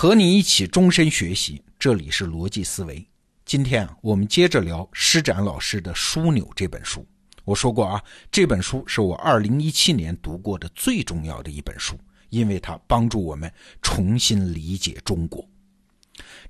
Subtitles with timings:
[0.00, 3.04] 和你一起终身学习，这里是逻辑思维。
[3.44, 7.04] 今天啊，我们接着聊施展老师的《枢纽》这本书。
[7.44, 8.00] 我说过啊，
[8.30, 11.98] 这本书是我二零一七年读过的最重要的一本书，
[12.28, 13.52] 因为它帮助我们
[13.82, 15.44] 重新理解中国。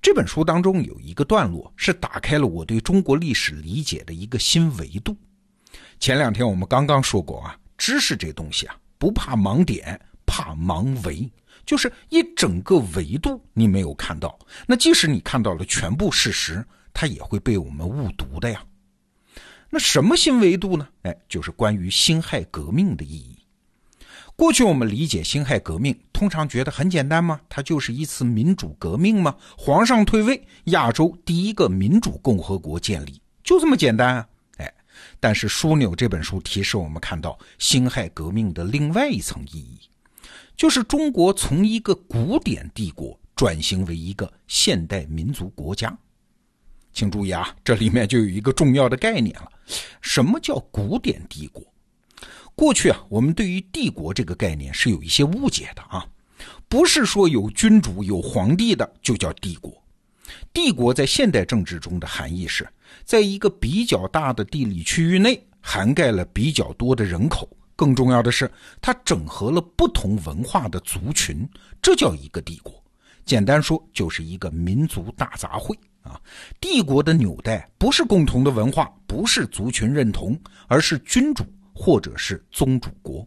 [0.03, 5.17] 这本书当中有一个段落是打开了我对中国历史理解的一个新维度。
[5.99, 11.27] 前两天我们刚刚说过啊，知识这东西啊，不怕盲点，怕盲维。
[11.69, 18.65] 就是一整个维度你没有看到，那即使你看到了全部事实，它也会被我们误读的呀。
[19.69, 20.89] 那什么新维度呢？
[21.03, 23.37] 哎，就是关于辛亥革命的意义。
[24.35, 27.39] 过去我们理解辛亥革命，通常觉得很简单吗？
[27.51, 29.37] 它就是一次民主革命吗？
[29.59, 34.29] 皇上退位，亚洲第一个民主共和国建立，就这么简单啊？
[34.57, 34.75] 哎，
[35.21, 39.79] 但是《枢纽》这本书提示我们看到辛亥革命的另外一层意义。
[40.59, 45.97] 就是中国从一个古典帝国转型为一个现代民族国家，
[46.93, 49.49] 请注意啊，这里面就有一个重要的概念了。
[50.01, 51.63] 什么叫古典帝国？
[52.57, 56.05] 过去啊，我们对于帝国这个概念是有一些误解的啊，
[56.69, 59.73] 不是说有君主有皇帝的就叫帝国。
[60.53, 62.69] 帝国在现代政治中的含义是，
[63.05, 67.49] 在一个比较大的地理区域内，涵盖了比较多的人口。
[67.79, 68.51] 更重要的是，
[68.83, 71.49] 它整合了不同文化的族群，
[71.81, 72.75] 这叫一个帝国。
[73.25, 76.21] 简单说，就是一个民族大杂烩啊。
[76.61, 83.25] 帝国的纽带不是共同的文化，不是族群认同，而是君主或者是宗主国。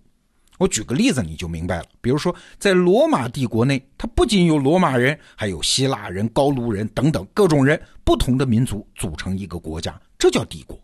[0.57, 1.85] 我举个例子，你就明白了。
[2.01, 10.77] 比如说，在罗马帝国内，它不仅有罗马人，还有希腊人、高卢人等等各种人，不同的民族组成一个国家，这叫帝国。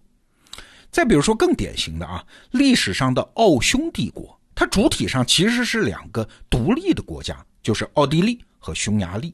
[0.92, 9.34] 再比如说更典型的啊，历史上的奥匈帝国，它主体上其实是两个独立的国家，就是奥地利和匈牙利，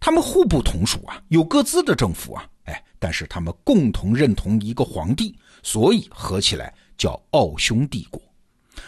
[0.00, 8.20] 他们互不同属啊，有各自的政府啊，哎，但是他们共同认同一个皇帝，所以合起来叫奥匈帝国。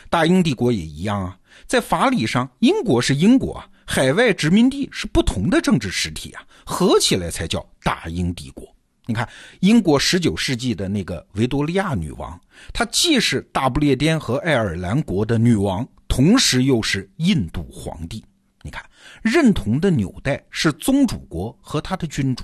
[0.09, 8.66] 大英帝国也一样啊，在法理上，英国是英国啊，海外殖民地是不同的政治实体啊，合起来才叫大英帝国。
[9.09, 9.28] 你看，
[9.61, 12.39] 英国十九世纪的那个维多利亚女王，
[12.72, 18.25] 她既是大不列颠和爱尔兰国的女王，同时又是印度皇帝。
[18.62, 18.84] 你看，
[19.22, 22.43] 认同的纽带是宗主国和他的君主。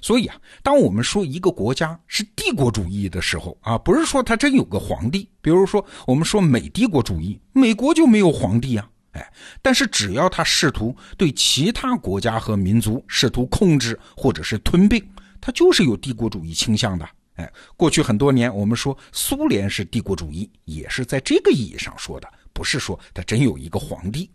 [0.00, 5.28] 所以啊，当我们说一个国家是帝国主义的时候啊，不是说他真有个皇帝。
[5.40, 8.88] 比如说，我们说美帝国主义，美国就没有皇帝啊。
[9.12, 15.04] 哎，但是只要他试图对其他国家和民族试图控制或者是吞并。
[15.46, 24.30] 它就是有帝国主义倾向的，哎，过去很多年我们说苏联是帝国主义，也是在这个意义上说的，不是说它真有一个皇帝。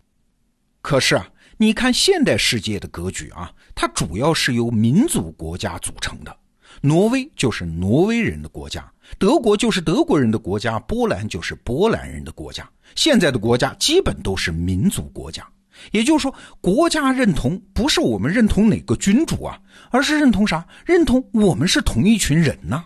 [0.84, 1.28] 可是啊，
[1.58, 6.38] 你看现代世界的格局啊，它主要是由民族国家组成的，
[6.80, 15.44] 挪威就是挪威人的国家，德国就是德国人的国家，波兰就是波兰人的国家，现在的国家基本都是民族国家。
[15.92, 19.60] 也就是说，国家认同不是我们认同哪个君主啊，
[19.92, 20.66] 而是认同啥？
[20.86, 22.84] 认同我们是同一群人呐。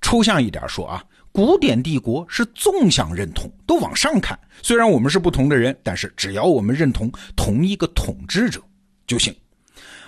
[0.00, 4.38] 抽象一点说啊，古典帝国是纵向认同，都往上看。
[4.62, 8.62] 虽然我们是不同的人，但是只要我们认同同一个统治者
[9.06, 9.34] 就行。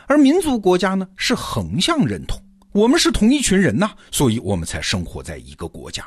[0.06, 2.40] 而民族国家呢，是横向认同，
[2.72, 6.04] 我们是同一群人呐，所以我们才生活在一个国家。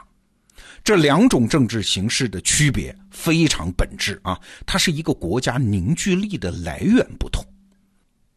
[0.84, 7.42] 这两种政治形式的区别非常本质啊，它是一个国家凝聚力的来源不同。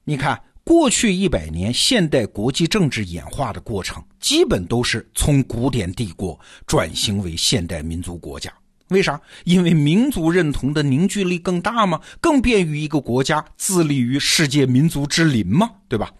[0.04, 8.52] 你看，过去一百年现代国际政治演化的过程，基本都是从古典帝国转型为现代民族国家。
[8.90, 9.20] 为啥？
[9.42, 12.00] 因为民族认同的凝聚力更大吗？
[12.20, 15.68] 更便于一个国家自立于世界民族之林吗？
[15.88, 16.12] 对吧？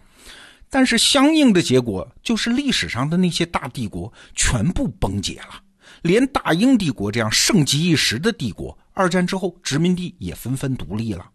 [0.69, 5.61] 但是相应的结果就是历史上的那些大帝国全部崩解了。
[6.01, 11.29] 连大英帝国这样盛极一时的帝国，二战之后殖民地也纷纷独立了。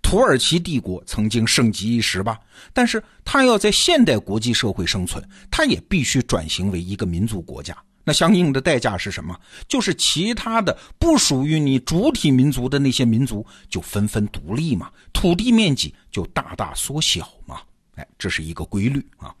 [0.00, 2.38] 土耳其帝国曾经盛极一时吧，
[2.72, 7.76] 但是它要在现代国际社会生存，它也必须转型为一个民族国家。
[8.02, 9.38] 那相应的代价是什么？
[9.68, 17.60] 就是其他的不属于你主体民族的那些民族就纷纷独立嘛，土地面积就大大缩小嘛。
[17.96, 19.34] 哎，这是一个规律啊。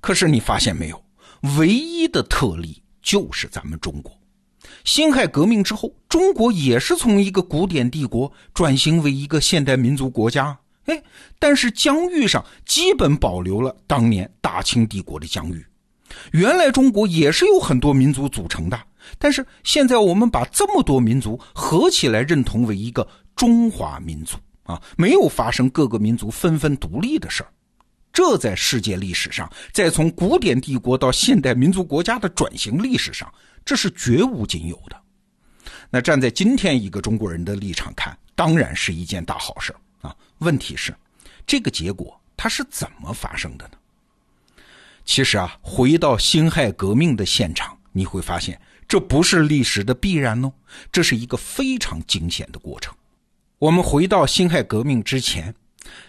[0.00, 1.04] 可是你发现没有，
[1.58, 2.81] 唯一的特例。
[3.02, 4.16] 就是咱们中国，
[4.84, 10.56] 辛亥革命之后，中国也是从一个古典帝国转型为一个现代民族国家。
[10.86, 11.02] 哎，
[11.38, 15.64] 但是疆域上基本保留了当年大清帝国的疆域。
[16.32, 18.78] 原来中国也是有很多民族组成的，
[19.18, 27.48] 但是现在我们把这么多民族合起来认同为一个中华民族啊，没有发生各个民族纷纷独立的事儿。
[28.12, 33.32] 这在世界历史上，在从古典帝国到现代民族国家的转型历史上，
[33.64, 35.00] 这是绝无仅有的。
[35.88, 40.14] 那站在今天一个中国人的立场看，当然是一件大好事啊。
[40.38, 40.94] 问题是，
[41.46, 43.78] 这个结果它是怎么发生的呢？
[45.04, 50.52] 其实啊，回到辛亥革命的现场，你会发现这不是历史的必然哦，
[50.90, 52.94] 这是一个非常惊险的过程。
[53.58, 55.54] 我们回到辛亥革命之前。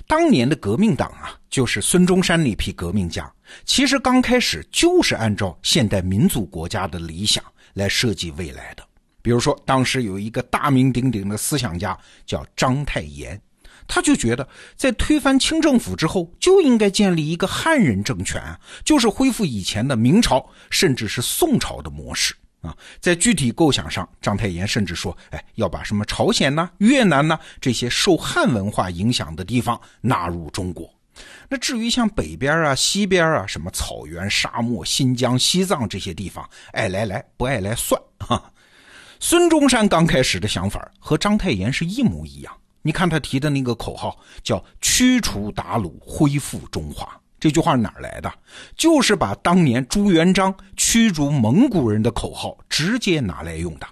[0.08, 3.31] 当年的革命党啊，就是孙中山那批革命家，
[3.66, 7.44] 其实刚开始就是按照现代民族国家的理想
[7.74, 8.84] 来设计未来的。
[9.22, 13.40] 比如说，当时有一个大名鼎鼎的思想家叫章太炎，
[13.88, 18.42] 他就觉得在推翻清政府之后，就应该建立一个汉人政权，
[18.84, 22.36] 就是恢复以前的明朝甚至是宋朝的模式。
[22.63, 30.89] 啊，在具体构想上，章太炎甚至说：“哎，要把什么朝鲜呐、越南呐这些受汉文化影响的地方纳入中国。
[31.50, 38.51] 那至于像北边啊、西边啊，什么草原、沙漠、新疆、西藏这些地方，爱来来，不爱来算。”哈，
[39.19, 42.57] 孙中山刚开始的想法和章太炎是一模一样。
[42.81, 47.18] 你看他提的那个口号，叫“驱除鞑虏，恢复中华”。
[47.44, 48.31] 这句话哪来的？
[48.78, 53.88] 就是把当年朱元璋驱逐蒙古人的口号直接拿来用的。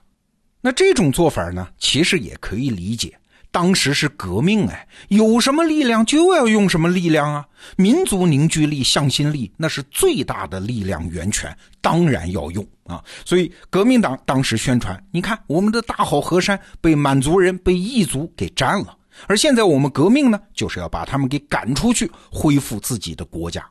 [0.62, 3.14] 那这种做法呢，其实也可以理解。
[3.52, 7.46] 当时是革命，哎，有什么力量就要用什么力量啊！
[7.76, 13.04] 民族凝聚力、向心力，那是最大的力量源泉，当然要用啊！
[13.26, 18.98] 所以革命党当时宣传，你看我们的大好河山被满族人、被异族给占了。
[19.28, 23.66] 而现在我们革命呢，就是要把他们给赶出去，恢复自己的国家。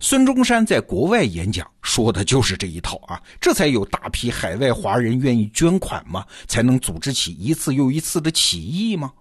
[0.00, 9.12] 孙中山在国外演讲说的就是这一套啊，这才有大批海外华人愿意捐款嘛，才能组织起一次又一次的起义吗？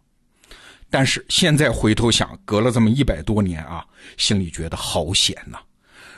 [0.89, 3.85] 但是现在回头想，隔了这么一百多年啊，
[4.17, 5.59] 心里觉得好险呐！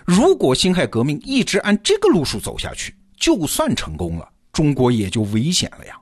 [0.05, 5.99] 如果辛亥革命一直按这个路数走下去，就算成功了，中国也就危险了呀。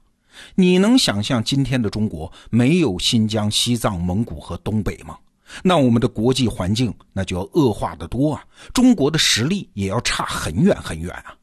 [0.56, 5.18] 你能想象今天的中国没有新疆、西藏、蒙古和东北吗？
[5.64, 8.44] 那我们的国际环境那就要恶化的多啊！
[8.74, 11.34] 中国的实力也要差很远很远啊！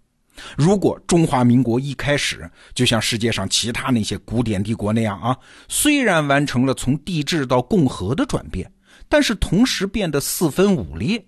[0.56, 8.70] 如果中华民国一开始就像世界上其他那些古典帝国那样啊，虽然完成了从帝制到共和的转变，
[9.08, 11.25] 但是同时变得四分五裂，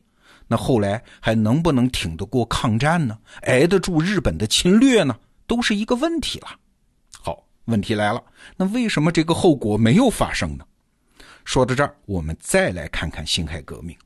[0.47, 3.19] 那后来还能不能挺得过抗战呢？
[3.43, 5.17] 挨得住日本的侵略呢？
[5.49, 6.49] 都是一个问题了。
[7.69, 8.23] 问题来了，
[8.56, 10.65] 那为什么这个后果没有发生呢？
[11.44, 13.97] 说到这儿，我们再来看看辛亥革命。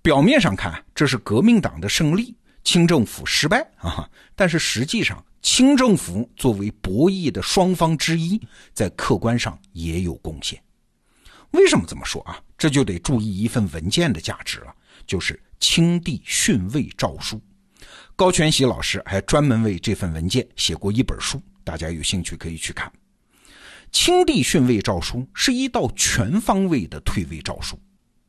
[0.00, 2.34] 表面上看，这是革命党的胜利，
[2.64, 4.08] 清政府失败啊。
[4.34, 8.40] 但是实际上，清政府作为博弈的双方之一，
[8.72, 10.60] 在客观上也有贡献。
[11.52, 12.40] 为什么这么说啊？
[12.56, 14.74] 这就得注意一份文件的价值了，
[15.06, 17.36] 就是《清帝训位诏书》。
[18.16, 21.40] 高全喜老师还专门为这份文件写过一本书。
[21.64, 22.88] 大家有兴趣可以去看
[23.90, 27.78] 《清帝训位诏书》，是一道全方位的退位诏书。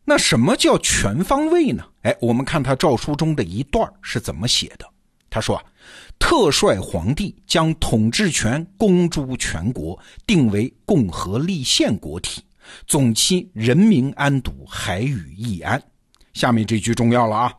[0.05, 1.83] 那什么叫全方位呢？
[2.01, 4.85] 哎，我们看他诏书中的一段是怎么写的。
[5.29, 5.63] 他说啊，
[6.19, 9.97] 特率皇帝将统治权公诸全国，
[10.27, 12.43] 定为共和立宪国体，
[12.85, 15.81] 总期人民安堵，海宇易安。
[16.33, 17.53] 下面这句重要了啊，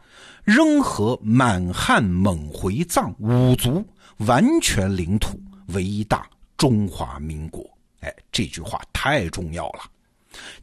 [0.44, 3.84] 仍和满汉蒙回藏五族
[4.18, 5.40] 完全领土。
[5.68, 7.68] 伟大中华民国，
[8.00, 9.80] 哎，这句话太重要了。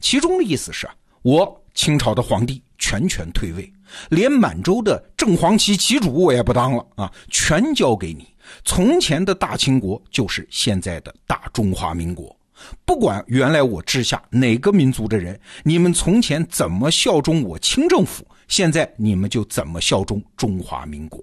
[0.00, 0.88] 其中的意思是，
[1.22, 3.72] 我清朝的皇帝全权退位，
[4.10, 8.26] 连满洲的正黄旗旗主我也不当了啊，全交给你。
[8.64, 12.36] 从前的大清国就是现在的大中华民国，
[12.84, 21.22] 不管原来我治下哪个民族的人，你们从前怎么效忠我清政府，现在你们就怎么效忠中华民国。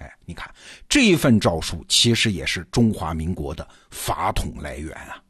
[0.00, 0.52] 哎，你看
[0.88, 5.22] 这份诏书其实也是中华民国的法统来源啊！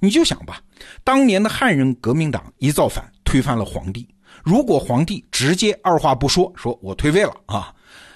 [0.00, 0.60] 你就想吧，
[1.04, 4.08] 当年的汉人革命党一造反，推翻了皇帝。
[4.44, 7.74] 如果皇帝直接二话不说说我退位了啊，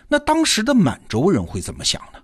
[0.08, 2.20] 那当时的满洲人会怎么想呢？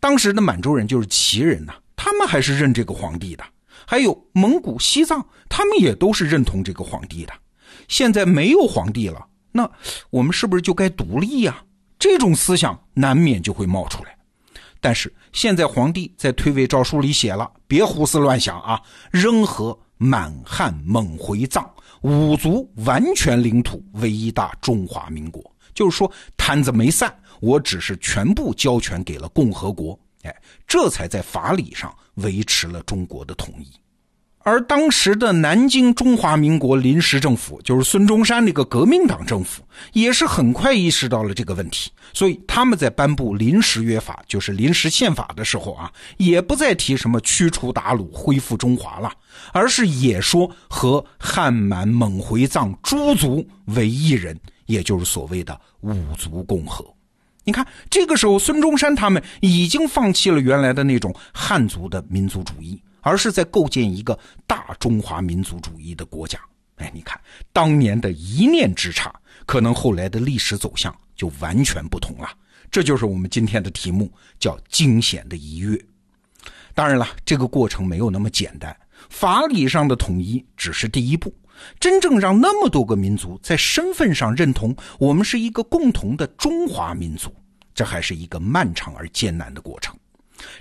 [0.00, 3.44] 当时的满洲人就是旗人呐，他们还是认这个皇帝的。
[3.84, 7.32] 还有蒙古、西藏，他们也都是认同这个皇帝的。
[7.88, 9.70] 现在没有皇帝了，那
[10.08, 11.62] 我们是不是就该独立呀？
[12.02, 14.12] 这种思想难免就会冒出来，
[14.80, 18.82] 但是现在皇帝在退位诏书里写了，别胡思乱想啊！
[19.12, 21.64] 仍和满汉蒙回藏
[22.00, 25.40] 五族完全领土为一大中华民国，
[25.74, 33.70] 就是说摊子没散，我只是全部交权给了共和国，哎，这才在法理上维持了中国的统一。
[34.44, 49.12] 而当时的南京中华民国临时政府，就是孙中山那个革命党政府，也是很快意识到了这个问题，所以他们在颁布临时约法，就是临时宪法的时候啊，也不再提什么驱除鞑虏、恢复中华了，
[49.52, 56.84] 而是也说和汉满蒙回藏诸族为一人，也就是所谓的五族共和。
[57.44, 62.80] 你看，这个时候孙中山他们已经放弃了原来的那种汉族的民族主义。
[63.02, 66.40] 而是在构建一个大中华民族主义的国家。
[66.76, 67.20] 哎，你看，
[67.52, 72.28] 当年的一念之差，可能后来的历史走向就完全不同了。
[72.70, 75.78] 这就是我们今天的题目，叫“惊险的一跃”。
[76.74, 78.74] 当然了，这个过程没有那么简单，
[79.10, 81.32] 法理上的统一只是第一步，
[81.78, 87.30] 真正让那么多个民族在身份上认同我们是一个共同的中华民族，
[87.74, 89.94] 这还是一个漫长而艰难的过程。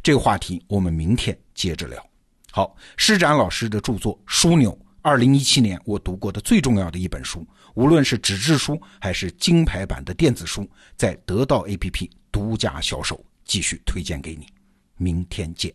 [0.04, 2.11] 这个话题我们明天接着聊。
[2.52, 14.48] 好，施展老师的著作《枢纽》，二零一七年我读过的最重要的一本书，无论是纸质书还是金牌版的电子书，在得到 APP 独家销售，继续推荐给你。
[14.98, 15.74] 明天见。